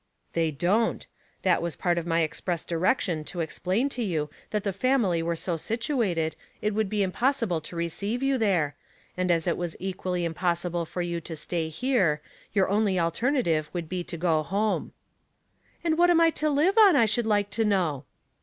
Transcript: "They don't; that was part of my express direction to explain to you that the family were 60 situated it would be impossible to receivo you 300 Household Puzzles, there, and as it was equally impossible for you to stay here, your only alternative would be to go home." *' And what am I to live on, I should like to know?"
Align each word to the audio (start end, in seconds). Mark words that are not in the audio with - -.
"They 0.33 0.49
don't; 0.49 1.05
that 1.43 1.61
was 1.61 1.75
part 1.75 1.99
of 1.99 2.07
my 2.07 2.21
express 2.21 2.65
direction 2.65 3.23
to 3.25 3.39
explain 3.39 3.87
to 3.89 4.01
you 4.03 4.31
that 4.49 4.63
the 4.63 4.73
family 4.73 5.21
were 5.21 5.35
60 5.35 5.59
situated 5.63 6.35
it 6.59 6.73
would 6.73 6.89
be 6.89 7.03
impossible 7.03 7.61
to 7.61 7.75
receivo 7.75 8.23
you 8.23 8.37
300 8.39 8.41
Household 8.41 8.77
Puzzles, 8.77 8.77
there, 9.15 9.17
and 9.17 9.29
as 9.29 9.45
it 9.45 9.57
was 9.57 9.75
equally 9.79 10.25
impossible 10.25 10.85
for 10.87 11.03
you 11.03 11.21
to 11.21 11.35
stay 11.35 11.69
here, 11.69 12.19
your 12.51 12.67
only 12.67 12.99
alternative 12.99 13.69
would 13.73 13.87
be 13.87 14.03
to 14.05 14.17
go 14.17 14.41
home." 14.41 14.91
*' 15.37 15.83
And 15.83 15.99
what 15.99 16.09
am 16.09 16.19
I 16.19 16.31
to 16.31 16.49
live 16.49 16.79
on, 16.79 16.95
I 16.95 17.05
should 17.05 17.27
like 17.27 17.51
to 17.51 17.63
know?" 17.63 18.05